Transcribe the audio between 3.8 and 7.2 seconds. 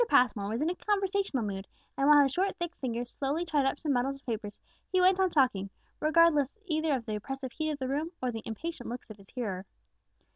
bundles of papers, he went on talking, regardless either of the